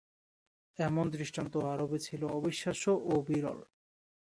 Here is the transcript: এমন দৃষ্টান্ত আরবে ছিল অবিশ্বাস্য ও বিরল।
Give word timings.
এমন 0.79 1.05
দৃষ্টান্ত 1.09 1.53
আরবে 1.65 1.97
ছিল 1.99 2.21
অবিশ্বাস্য 2.31 2.85
ও 3.05 3.13
বিরল। 3.27 3.59